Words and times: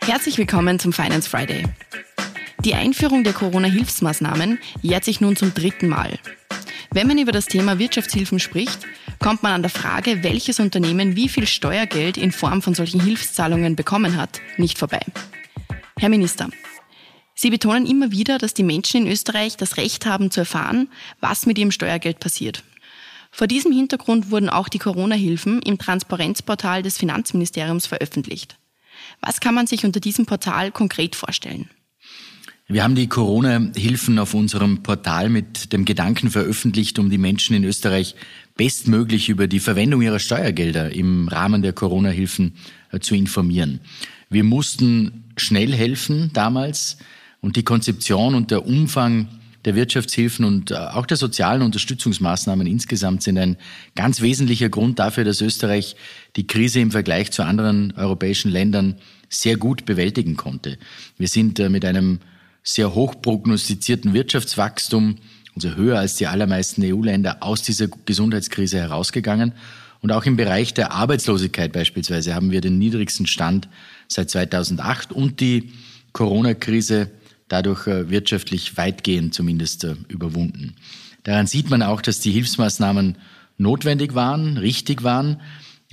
Herzlich 0.00 0.38
willkommen 0.38 0.78
zum 0.78 0.92
Finance 0.92 1.28
Friday. 1.28 1.64
Die 2.60 2.74
Einführung 2.74 3.24
der 3.24 3.32
Corona-Hilfsmaßnahmen 3.32 4.58
jährt 4.82 5.04
sich 5.04 5.20
nun 5.20 5.36
zum 5.36 5.54
dritten 5.54 5.88
Mal. 5.88 6.18
Wenn 6.90 7.06
man 7.06 7.18
über 7.18 7.32
das 7.32 7.46
Thema 7.46 7.78
Wirtschaftshilfen 7.78 8.38
spricht, 8.38 8.86
kommt 9.18 9.42
man 9.42 9.52
an 9.52 9.62
der 9.62 9.70
Frage, 9.70 10.22
welches 10.22 10.60
Unternehmen 10.60 11.16
wie 11.16 11.28
viel 11.28 11.46
Steuergeld 11.46 12.16
in 12.16 12.32
Form 12.32 12.62
von 12.62 12.74
solchen 12.74 13.00
Hilfszahlungen 13.00 13.76
bekommen 13.76 14.16
hat, 14.16 14.40
nicht 14.56 14.78
vorbei. 14.78 15.00
Herr 15.98 16.08
Minister, 16.08 16.48
Sie 17.34 17.50
betonen 17.50 17.86
immer 17.86 18.12
wieder, 18.12 18.38
dass 18.38 18.54
die 18.54 18.62
Menschen 18.62 19.02
in 19.02 19.12
Österreich 19.12 19.58
das 19.58 19.76
Recht 19.76 20.06
haben 20.06 20.30
zu 20.30 20.40
erfahren, 20.40 20.88
was 21.20 21.44
mit 21.44 21.58
ihrem 21.58 21.70
Steuergeld 21.70 22.18
passiert. 22.18 22.62
Vor 23.36 23.46
diesem 23.46 23.70
Hintergrund 23.70 24.30
wurden 24.30 24.48
auch 24.48 24.66
die 24.66 24.78
Corona-Hilfen 24.78 25.60
im 25.60 25.76
Transparenzportal 25.76 26.82
des 26.82 26.96
Finanzministeriums 26.96 27.86
veröffentlicht. 27.86 28.56
Was 29.20 29.40
kann 29.40 29.54
man 29.54 29.66
sich 29.66 29.84
unter 29.84 30.00
diesem 30.00 30.24
Portal 30.24 30.72
konkret 30.72 31.14
vorstellen? 31.14 31.68
Wir 32.66 32.82
haben 32.82 32.94
die 32.94 33.08
Corona-Hilfen 33.08 34.18
auf 34.18 34.32
unserem 34.32 34.82
Portal 34.82 35.28
mit 35.28 35.74
dem 35.74 35.84
Gedanken 35.84 36.30
veröffentlicht, 36.30 36.98
um 36.98 37.10
die 37.10 37.18
Menschen 37.18 37.54
in 37.54 37.64
Österreich 37.64 38.14
bestmöglich 38.56 39.28
über 39.28 39.48
die 39.48 39.60
Verwendung 39.60 40.00
ihrer 40.00 40.18
Steuergelder 40.18 40.94
im 40.94 41.28
Rahmen 41.28 41.60
der 41.60 41.74
Corona-Hilfen 41.74 42.54
äh, 42.90 43.00
zu 43.00 43.14
informieren. 43.14 43.80
Wir 44.30 44.44
mussten 44.44 45.24
schnell 45.36 45.74
helfen 45.74 46.30
damals 46.32 46.96
und 47.42 47.56
die 47.56 47.64
Konzeption 47.64 48.34
und 48.34 48.50
der 48.50 48.64
Umfang 48.64 49.28
der 49.66 49.74
Wirtschaftshilfen 49.74 50.44
und 50.44 50.70
äh, 50.70 50.76
auch 50.76 51.06
der 51.06 51.16
sozialen 51.16 51.60
Unterstützungsmaßnahmen 51.60 52.66
insgesamt 52.66 53.24
sind 53.24 53.36
ein 53.36 53.56
ganz 53.96 54.22
wesentlicher 54.22 54.68
Grund 54.68 55.00
dafür, 55.00 55.24
dass 55.24 55.40
Österreich 55.40 55.96
die 56.36 56.46
Krise 56.46 56.80
im 56.80 56.92
Vergleich 56.92 57.32
zu 57.32 57.42
anderen 57.42 57.92
europäischen 57.96 58.50
Ländern 58.50 58.96
sehr 59.28 59.56
gut 59.56 59.84
bewältigen 59.84 60.36
konnte. 60.36 60.78
Wir 61.18 61.26
sind 61.26 61.58
äh, 61.58 61.68
mit 61.68 61.84
einem 61.84 62.20
sehr 62.62 62.94
hoch 62.94 63.16
prognostizierten 63.20 64.14
Wirtschaftswachstum, 64.14 65.16
also 65.56 65.74
höher 65.74 65.98
als 65.98 66.14
die 66.14 66.28
allermeisten 66.28 66.82
EU-Länder, 66.84 67.38
aus 67.40 67.62
dieser 67.62 67.88
Gesundheitskrise 67.88 68.78
herausgegangen. 68.78 69.52
Und 70.00 70.12
auch 70.12 70.26
im 70.26 70.36
Bereich 70.36 70.74
der 70.74 70.92
Arbeitslosigkeit 70.92 71.72
beispielsweise 71.72 72.36
haben 72.36 72.52
wir 72.52 72.60
den 72.60 72.78
niedrigsten 72.78 73.26
Stand 73.26 73.68
seit 74.06 74.30
2008 74.30 75.10
und 75.10 75.40
die 75.40 75.72
Corona-Krise 76.12 77.10
dadurch 77.48 77.86
äh, 77.86 78.10
wirtschaftlich 78.10 78.76
weitgehend 78.76 79.34
zumindest 79.34 79.84
äh, 79.84 79.96
überwunden. 80.08 80.74
Daran 81.22 81.46
sieht 81.46 81.70
man 81.70 81.82
auch, 81.82 82.00
dass 82.00 82.20
die 82.20 82.32
Hilfsmaßnahmen 82.32 83.18
notwendig 83.58 84.14
waren, 84.14 84.58
richtig 84.58 85.02
waren. 85.02 85.40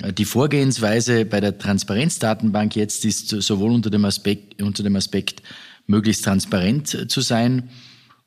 Äh, 0.02 0.14
die 0.14 0.26
Vorgehensweise 0.26 1.26
bei 1.26 1.40
der 1.40 1.58
Transparenzdatenbank 1.58 2.76
jetzt 2.76 3.06
ist 3.06 3.30
sowohl 3.30 3.72
unter 3.72 3.90
dem 3.90 4.06
Aspekt, 4.06 4.62
unter 4.62 4.84
dem 4.84 4.96
Aspekt 4.96 5.44
möglichst 5.88 6.24
transparent 6.24 7.12
zu 7.12 7.22
sein 7.22 7.70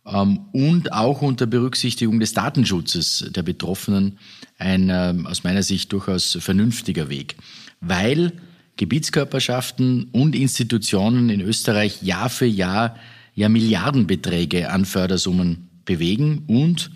ähm, 0.06 0.46
und 0.52 0.92
auch 0.92 1.22
unter 1.22 1.46
Berücksichtigung 1.46 2.20
des 2.20 2.32
Datenschutzes 2.32 3.26
der 3.30 3.42
Betroffenen 3.42 4.18
ein 4.58 4.88
ähm, 4.90 5.26
aus 5.26 5.44
meiner 5.44 5.62
Sicht 5.62 5.92
durchaus 5.92 6.38
vernünftiger 6.40 7.08
Weg, 7.08 7.36
weil 7.80 8.32
Gebietskörperschaften 8.76 10.08
und 10.12 10.34
Institutionen 10.34 11.30
in 11.30 11.40
Österreich 11.40 12.02
Jahr 12.02 12.28
für 12.28 12.46
Jahr 12.46 12.96
ja 13.36 13.48
Milliardenbeträge 13.48 14.70
an 14.70 14.84
Fördersummen 14.84 15.68
bewegen 15.84 16.42
und 16.48 16.90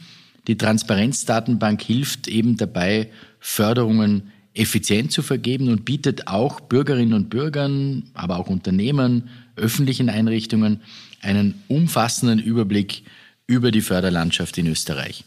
die 0.48 0.56
Transparenzdatenbank 0.56 1.80
hilft 1.80 2.26
eben 2.26 2.56
dabei, 2.56 3.10
Förderungen 3.38 4.32
effizient 4.54 5.12
zu 5.12 5.22
vergeben 5.22 5.68
und 5.68 5.84
bietet 5.84 6.26
auch 6.26 6.58
Bürgerinnen 6.60 7.12
und 7.12 7.30
Bürgern, 7.30 8.10
aber 8.14 8.38
auch 8.38 8.48
Unternehmen, 8.48 9.28
öffentlichen 9.54 10.08
Einrichtungen 10.08 10.80
einen 11.20 11.62
umfassenden 11.68 12.40
Überblick 12.40 13.04
über 13.46 13.70
die 13.70 13.82
Förderlandschaft 13.82 14.58
in 14.58 14.66
Österreich. 14.66 15.24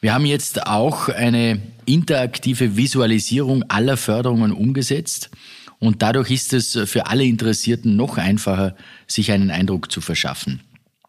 Wir 0.00 0.14
haben 0.14 0.26
jetzt 0.26 0.66
auch 0.66 1.08
eine 1.08 1.60
interaktive 1.86 2.76
Visualisierung 2.76 3.64
aller 3.68 3.96
Förderungen 3.96 4.52
umgesetzt 4.52 5.30
und 5.80 6.02
dadurch 6.02 6.30
ist 6.30 6.52
es 6.52 6.78
für 6.84 7.06
alle 7.06 7.24
Interessierten 7.24 7.96
noch 7.96 8.18
einfacher, 8.18 8.76
sich 9.06 9.32
einen 9.32 9.50
Eindruck 9.50 9.90
zu 9.90 10.00
verschaffen. 10.00 10.60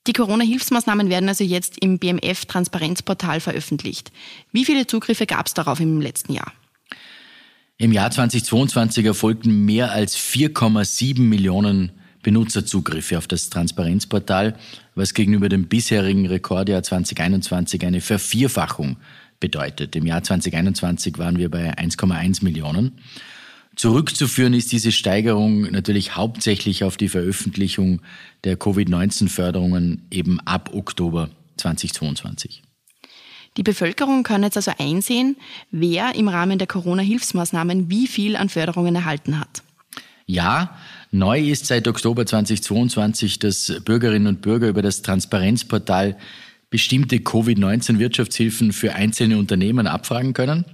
Die 0.07 0.13
Corona-Hilfsmaßnahmen 0.13 1.11
werden 1.11 1.29
also 1.29 1.45
jetzt 1.45 1.79
im 1.79 1.99
BMF-Transparenzportal 1.99 3.41
veröffentlicht. 3.41 4.13
Wie 4.51 4.65
viele 4.65 4.87
Zugriffe 4.87 5.27
gab 5.27 5.47
es 5.47 5.55
darauf 5.55 5.79
im 5.79 6.01
letzten 6.01 6.33
Jahr? 6.33 6.53
Im 7.79 7.93
Jahr 7.93 8.11
2022 8.11 9.07
erfolgten 9.07 9.65
mehr 9.65 9.93
als 9.93 10.17
4,7 10.17 11.21
Millionen 11.21 11.93
Benutzerzugriffe 12.23 13.19
auf 13.19 13.27
das 13.27 13.51
Transparenzportal, 13.51 14.57
was 14.95 15.15
gegenüber 15.15 15.49
dem 15.49 15.67
bisherigen 15.67 16.27
Rekordjahr 16.27 16.83
2021 16.83 17.85
eine 17.85 18.01
Vervierfachung 18.01 18.99
bedeutet. 19.41 19.97
Im 19.97 20.07
Jahr 20.07 20.23
2021 20.23 21.19
waren 21.19 21.39
wir 21.39 21.51
bei 21.51 21.77
1,1 21.77 22.45
Millionen. 22.45 22.93
Zurückzuführen 23.75 24.55
ist 24.55 24.71
diese 24.71 24.93
Steigerung 24.93 25.63
natürlich 25.63 26.15
hauptsächlich 26.15 26.85
auf 26.85 26.97
die 26.97 27.09
Veröffentlichung 27.09 28.03
der 28.45 28.57
Covid-19-Förderungen 28.57 30.07
eben 30.11 30.41
ab 30.41 30.71
Oktober 30.75 31.31
2022. 31.57 32.63
Die 33.57 33.63
Bevölkerung 33.63 34.23
kann 34.23 34.43
jetzt 34.43 34.57
also 34.57 34.73
einsehen, 34.79 35.37
wer 35.71 36.15
im 36.15 36.29
Rahmen 36.29 36.59
der 36.59 36.67
Corona-Hilfsmaßnahmen 36.67 37.91
wie 37.91 38.07
viel 38.07 38.37
an 38.37 38.49
Förderungen 38.49 38.95
erhalten 38.95 39.39
hat. 39.39 39.63
Ja, 40.27 40.79
neu 41.11 41.41
ist 41.41 41.67
seit 41.67 41.87
Oktober 41.87 42.25
2022, 42.25 43.39
dass 43.39 43.81
Bürgerinnen 43.85 44.29
und 44.29 44.41
Bürger 44.41 44.69
über 44.69 44.81
das 44.81 45.03
Transparenzportal 45.03 46.17
bestimmte 46.71 47.19
Covid-19-Wirtschaftshilfen 47.19 48.73
für 48.73 48.95
einzelne 48.95 49.37
Unternehmen 49.37 49.87
abfragen 49.87 50.33
können. 50.33 50.65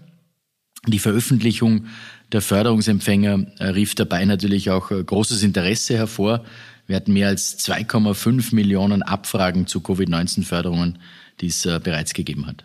Die 0.86 1.00
Veröffentlichung 1.00 1.86
der 2.30 2.40
Förderungsempfänger 2.40 3.46
rief 3.74 3.96
dabei 3.96 4.24
natürlich 4.24 4.70
auch 4.70 4.90
großes 4.90 5.42
Interesse 5.42 5.96
hervor. 5.96 6.44
Wir 6.86 6.94
hatten 6.94 7.12
mehr 7.12 7.28
als 7.28 7.58
2,5 7.58 8.54
Millionen 8.54 9.02
Abfragen 9.02 9.66
zu 9.66 9.80
Covid-19-Förderungen, 9.80 10.98
die 11.40 11.48
es 11.48 11.66
äh, 11.66 11.80
bereits 11.82 12.14
gegeben 12.14 12.46
hat. 12.46 12.64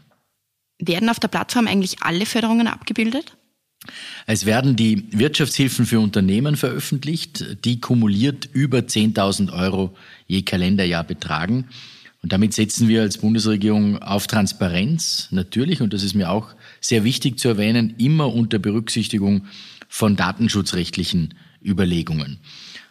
Werden 0.88 1.10
auf 1.10 1.20
der 1.20 1.28
Plattform 1.28 1.68
eigentlich 1.68 2.02
alle 2.02 2.26
Förderungen 2.26 2.68
abgebildet? 2.68 3.38
Es 4.26 4.46
werden 4.46 4.76
die 4.76 5.06
Wirtschaftshilfen 5.12 5.86
für 5.86 6.00
Unternehmen 6.00 6.56
veröffentlicht, 6.56 7.66
die 7.66 7.82
kumuliert 7.82 8.48
über 8.54 8.80
10.000 8.80 9.52
Euro 9.52 9.96
je 10.26 10.44
Kalenderjahr 10.44 11.04
betragen. 11.04 11.68
Und 12.22 12.32
damit 12.32 12.54
setzen 12.54 12.88
wir 12.88 13.02
als 13.02 13.18
Bundesregierung 13.18 14.02
auf 14.02 14.28
Transparenz, 14.28 15.28
natürlich, 15.32 15.82
und 15.82 15.92
das 15.92 16.04
ist 16.04 16.14
mir 16.14 16.30
auch 16.30 16.56
sehr 16.80 17.04
wichtig 17.04 17.38
zu 17.38 17.50
erwähnen, 17.50 17.96
immer 17.98 18.34
unter 18.34 18.60
Berücksichtigung 18.60 19.46
von 19.90 20.16
datenschutzrechtlichen 20.16 21.34
Überlegungen. 21.62 22.40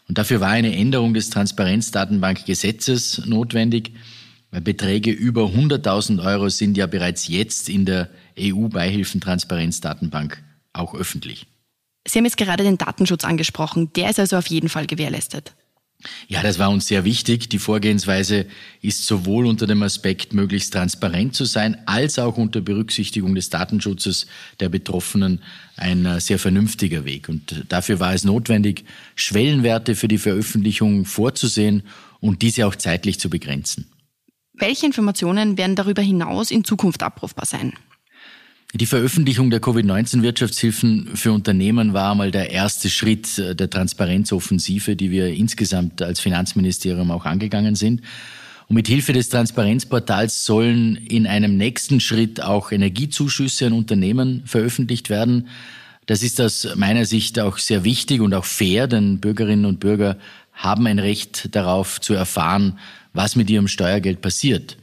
Und 0.08 0.18
dafür 0.18 0.40
war 0.40 0.50
eine 0.50 0.76
Änderung 0.76 1.14
des 1.14 1.30
Transparenzdatenbankgesetzes 1.30 3.22
notwendig. 3.24 3.92
Beträge 4.60 5.10
über 5.10 5.46
100.000 5.46 6.24
Euro 6.24 6.48
sind 6.48 6.76
ja 6.76 6.86
bereits 6.86 7.26
jetzt 7.28 7.68
in 7.68 7.86
der 7.86 8.08
EU-Beihilfentransparenzdatenbank 8.38 10.42
auch 10.72 10.94
öffentlich. 10.94 11.46
Sie 12.06 12.18
haben 12.18 12.24
jetzt 12.24 12.36
gerade 12.36 12.64
den 12.64 12.78
Datenschutz 12.78 13.24
angesprochen. 13.24 13.92
Der 13.94 14.10
ist 14.10 14.18
also 14.18 14.36
auf 14.36 14.48
jeden 14.48 14.68
Fall 14.68 14.86
gewährleistet. 14.86 15.54
Ja, 16.26 16.42
das 16.42 16.58
war 16.58 16.70
uns 16.70 16.88
sehr 16.88 17.04
wichtig. 17.04 17.48
Die 17.48 17.60
Vorgehensweise 17.60 18.46
ist 18.80 19.06
sowohl 19.06 19.46
unter 19.46 19.68
dem 19.68 19.84
Aspekt, 19.84 20.32
möglichst 20.32 20.72
transparent 20.72 21.36
zu 21.36 21.44
sein, 21.44 21.76
als 21.86 22.18
auch 22.18 22.36
unter 22.36 22.60
Berücksichtigung 22.60 23.36
des 23.36 23.50
Datenschutzes 23.50 24.26
der 24.58 24.68
Betroffenen 24.68 25.42
ein 25.76 26.04
äh, 26.04 26.20
sehr 26.20 26.40
vernünftiger 26.40 27.04
Weg. 27.04 27.28
Und 27.28 27.66
dafür 27.68 28.00
war 28.00 28.14
es 28.14 28.24
notwendig, 28.24 28.84
Schwellenwerte 29.14 29.94
für 29.94 30.08
die 30.08 30.18
Veröffentlichung 30.18 31.04
vorzusehen 31.04 31.84
und 32.20 32.42
diese 32.42 32.66
auch 32.66 32.74
zeitlich 32.74 33.20
zu 33.20 33.30
begrenzen. 33.30 33.91
Welche 34.62 34.86
Informationen 34.86 35.58
werden 35.58 35.74
darüber 35.74 36.02
hinaus 36.02 36.52
in 36.52 36.62
Zukunft 36.62 37.02
abrufbar 37.02 37.46
sein? 37.46 37.72
Die 38.74 38.86
Veröffentlichung 38.86 39.50
der 39.50 39.58
Covid-19-Wirtschaftshilfen 39.58 41.16
für 41.16 41.32
Unternehmen 41.32 41.94
war 41.94 42.12
einmal 42.12 42.30
der 42.30 42.50
erste 42.50 42.88
Schritt 42.88 43.38
der 43.38 43.68
Transparenzoffensive, 43.68 44.94
die 44.94 45.10
wir 45.10 45.34
insgesamt 45.34 46.00
als 46.00 46.20
Finanzministerium 46.20 47.10
auch 47.10 47.24
angegangen 47.24 47.74
sind. 47.74 48.02
Und 48.68 48.76
mit 48.76 48.86
Hilfe 48.86 49.12
des 49.12 49.30
Transparenzportals 49.30 50.44
sollen 50.44 50.94
in 50.94 51.26
einem 51.26 51.56
nächsten 51.56 51.98
Schritt 51.98 52.40
auch 52.40 52.70
Energiezuschüsse 52.70 53.66
an 53.66 53.72
Unternehmen 53.72 54.44
veröffentlicht 54.46 55.10
werden. 55.10 55.48
Das 56.06 56.22
ist 56.22 56.40
aus 56.40 56.68
meiner 56.76 57.04
Sicht 57.04 57.40
auch 57.40 57.58
sehr 57.58 57.82
wichtig 57.82 58.20
und 58.20 58.32
auch 58.32 58.44
fair, 58.44 58.86
denn 58.86 59.18
Bürgerinnen 59.18 59.64
und 59.64 59.80
Bürger 59.80 60.18
haben 60.52 60.86
ein 60.86 60.98
Recht 60.98 61.54
darauf 61.54 62.00
zu 62.00 62.14
erfahren, 62.14 62.78
was 63.12 63.36
mit 63.36 63.50
ihrem 63.50 63.68
Steuergeld 63.68 64.20
passiert. 64.20 64.76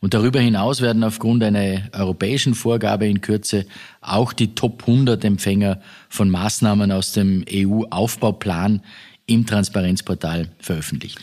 Und 0.00 0.14
darüber 0.14 0.40
hinaus 0.40 0.82
werden 0.82 1.02
aufgrund 1.04 1.42
einer 1.42 1.88
europäischen 1.92 2.54
Vorgabe 2.54 3.08
in 3.08 3.22
Kürze 3.22 3.66
auch 4.00 4.32
die 4.32 4.54
Top 4.54 4.82
100 4.82 5.24
Empfänger 5.24 5.80
von 6.08 6.30
Maßnahmen 6.30 6.92
aus 6.92 7.12
dem 7.12 7.44
EU-Aufbauplan 7.50 8.82
im 9.26 9.46
Transparenzportal 9.46 10.48
veröffentlicht. 10.58 11.18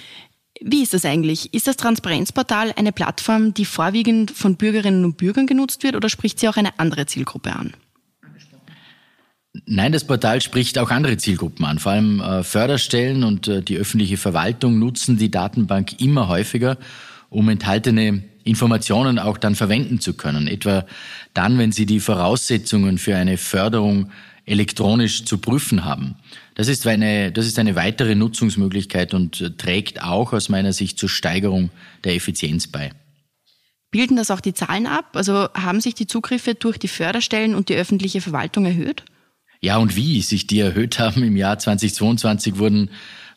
Wie 0.59 0.81
ist 0.81 0.93
das 0.93 1.05
eigentlich? 1.05 1.53
Ist 1.53 1.67
das 1.67 1.77
Transparenzportal 1.77 2.73
eine 2.75 2.91
Plattform, 2.91 3.53
die 3.53 3.65
vorwiegend 3.65 4.31
von 4.31 4.55
Bürgerinnen 4.55 5.03
und 5.03 5.17
Bürgern 5.17 5.47
genutzt 5.47 5.83
wird 5.83 5.95
oder 5.95 6.09
spricht 6.09 6.39
sie 6.39 6.47
auch 6.47 6.57
eine 6.57 6.79
andere 6.79 7.05
Zielgruppe 7.05 7.53
an? 7.53 7.73
Nein, 9.65 9.91
das 9.91 10.05
Portal 10.05 10.41
spricht 10.41 10.79
auch 10.79 10.89
andere 10.89 11.17
Zielgruppen 11.17 11.63
an. 11.65 11.77
Vor 11.77 11.91
allem 11.91 12.19
äh, 12.19 12.43
Förderstellen 12.43 13.23
und 13.23 13.47
äh, 13.47 13.61
die 13.61 13.77
öffentliche 13.77 14.17
Verwaltung 14.17 14.79
nutzen 14.79 15.17
die 15.17 15.29
Datenbank 15.29 16.01
immer 16.01 16.27
häufiger, 16.27 16.77
um 17.29 17.49
enthaltene 17.49 18.23
Informationen 18.43 19.19
auch 19.19 19.37
dann 19.37 19.55
verwenden 19.55 19.99
zu 19.99 20.15
können. 20.15 20.47
Etwa 20.47 20.85
dann, 21.35 21.59
wenn 21.59 21.71
sie 21.71 21.85
die 21.85 21.99
Voraussetzungen 21.99 22.97
für 22.97 23.15
eine 23.15 23.37
Förderung 23.37 24.09
elektronisch 24.45 25.23
zu 25.23 25.37
prüfen 25.37 25.85
haben. 25.85 26.15
Das 26.55 26.67
ist 26.67 26.85
eine, 26.87 27.31
das 27.31 27.45
ist 27.45 27.59
eine 27.59 27.75
weitere 27.75 28.15
Nutzungsmöglichkeit 28.15 29.13
und 29.13 29.39
äh, 29.39 29.51
trägt 29.51 30.01
auch 30.01 30.33
aus 30.33 30.49
meiner 30.49 30.73
Sicht 30.73 30.97
zur 30.97 31.09
Steigerung 31.09 31.69
der 32.03 32.15
Effizienz 32.15 32.67
bei. 32.67 32.91
Bilden 33.91 34.15
das 34.15 34.31
auch 34.31 34.41
die 34.41 34.55
Zahlen 34.55 34.87
ab? 34.87 35.15
Also 35.15 35.49
haben 35.53 35.79
sich 35.79 35.93
die 35.93 36.07
Zugriffe 36.07 36.55
durch 36.55 36.79
die 36.79 36.87
Förderstellen 36.87 37.53
und 37.53 37.69
die 37.69 37.75
öffentliche 37.75 38.21
Verwaltung 38.21 38.65
erhöht? 38.65 39.03
Ja, 39.63 39.77
und 39.77 39.95
wie 39.95 40.21
sich 40.21 40.45
die 40.45 40.59
erhöht 40.59 40.99
haben 40.99 41.23
im 41.23 41.37
Jahr 41.37 41.57
2022 41.57 42.57
wurden 42.57 42.89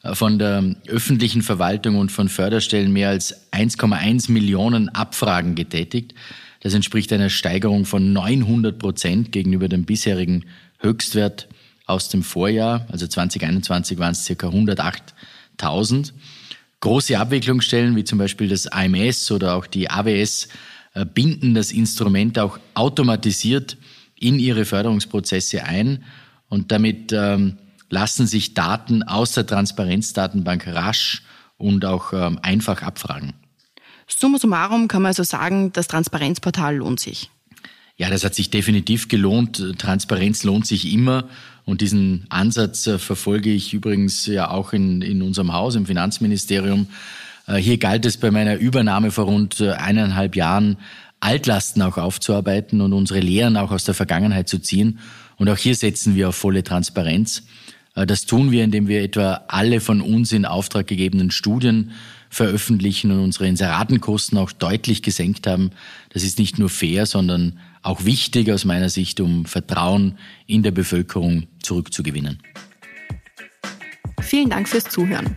äh, 0.02 0.12
von 0.16 0.40
der 0.40 0.74
öffentlichen 0.88 1.40
Verwaltung 1.40 1.94
und 1.94 2.10
von 2.10 2.28
Förderstellen 2.28 2.92
mehr 2.92 3.10
als 3.10 3.52
1,1 3.52 4.32
Millionen 4.32 4.88
Abfragen 4.88 5.54
getätigt. 5.54 6.14
Das 6.62 6.74
entspricht 6.74 7.12
einer 7.12 7.30
Steigerung 7.30 7.84
von 7.84 8.12
900 8.12 8.76
Prozent 8.76 9.30
gegenüber 9.30 9.68
dem 9.68 9.84
bisherigen 9.84 10.46
Höchstwert 10.80 11.46
aus 11.86 12.08
dem 12.08 12.24
Vorjahr. 12.24 12.88
Also 12.90 13.06
2021 13.06 13.96
waren 13.98 14.10
es 14.10 14.24
circa 14.24 14.48
108.000. 14.48 16.10
Große 16.80 17.16
Abwicklungsstellen 17.20 17.94
wie 17.94 18.02
zum 18.02 18.18
Beispiel 18.18 18.48
das 18.48 18.66
AMS 18.66 19.30
oder 19.30 19.54
auch 19.54 19.68
die 19.68 19.90
AWS 19.90 20.48
äh, 20.94 21.06
binden 21.06 21.54
das 21.54 21.70
Instrument 21.70 22.36
auch 22.40 22.58
automatisiert 22.74 23.76
in 24.18 24.38
ihre 24.38 24.64
Förderungsprozesse 24.64 25.64
ein 25.64 26.04
und 26.48 26.72
damit 26.72 27.12
ähm, 27.12 27.58
lassen 27.90 28.26
sich 28.26 28.54
Daten 28.54 29.02
aus 29.02 29.32
der 29.32 29.46
Transparenzdatenbank 29.46 30.66
rasch 30.68 31.22
und 31.56 31.84
auch 31.84 32.12
ähm, 32.12 32.38
einfach 32.42 32.82
abfragen. 32.82 33.34
Summa 34.08 34.38
summarum 34.38 34.88
kann 34.88 35.02
man 35.02 35.10
also 35.10 35.24
sagen, 35.24 35.72
das 35.72 35.88
Transparenzportal 35.88 36.76
lohnt 36.76 37.00
sich. 37.00 37.30
Ja, 37.96 38.10
das 38.10 38.24
hat 38.24 38.34
sich 38.34 38.50
definitiv 38.50 39.08
gelohnt. 39.08 39.78
Transparenz 39.78 40.44
lohnt 40.44 40.66
sich 40.66 40.92
immer. 40.92 41.24
Und 41.64 41.80
diesen 41.80 42.26
Ansatz 42.28 42.86
äh, 42.86 42.98
verfolge 42.98 43.50
ich 43.50 43.72
übrigens 43.72 44.26
ja 44.26 44.50
auch 44.50 44.72
in, 44.72 45.02
in 45.02 45.22
unserem 45.22 45.52
Haus, 45.52 45.74
im 45.74 45.86
Finanzministerium. 45.86 46.88
Äh, 47.46 47.56
hier 47.56 47.78
galt 47.78 48.04
es 48.04 48.18
bei 48.18 48.30
meiner 48.30 48.56
Übernahme 48.56 49.10
vor 49.10 49.24
rund 49.24 49.60
äh, 49.60 49.72
eineinhalb 49.72 50.36
Jahren, 50.36 50.76
Altlasten 51.20 51.82
auch 51.82 51.96
aufzuarbeiten 51.96 52.80
und 52.80 52.92
unsere 52.92 53.20
Lehren 53.20 53.56
auch 53.56 53.70
aus 53.70 53.84
der 53.84 53.94
Vergangenheit 53.94 54.48
zu 54.48 54.58
ziehen. 54.58 54.98
Und 55.36 55.48
auch 55.48 55.56
hier 55.56 55.74
setzen 55.74 56.14
wir 56.14 56.28
auf 56.28 56.36
volle 56.36 56.62
Transparenz. 56.62 57.42
Äh, 57.94 58.06
das 58.06 58.26
tun 58.26 58.52
wir, 58.52 58.64
indem 58.64 58.88
wir 58.88 59.02
etwa 59.02 59.44
alle 59.48 59.80
von 59.80 60.00
uns 60.00 60.32
in 60.32 60.44
Auftrag 60.44 60.86
gegebenen 60.86 61.30
Studien 61.30 61.92
veröffentlichen 62.28 63.10
und 63.10 63.20
unsere 63.20 63.46
Inseratenkosten 63.46 64.36
auch 64.38 64.52
deutlich 64.52 65.02
gesenkt 65.02 65.46
haben. 65.46 65.70
Das 66.10 66.22
ist 66.22 66.38
nicht 66.38 66.58
nur 66.58 66.68
fair, 66.68 67.06
sondern 67.06 67.58
auch 67.82 68.04
wichtig 68.04 68.50
aus 68.50 68.64
meiner 68.64 68.90
Sicht, 68.90 69.20
um 69.20 69.46
Vertrauen 69.46 70.18
in 70.46 70.62
der 70.62 70.72
Bevölkerung 70.72 71.46
zurückzugewinnen. 71.62 72.42
Vielen 74.20 74.50
Dank 74.50 74.68
fürs 74.68 74.84
Zuhören. 74.84 75.36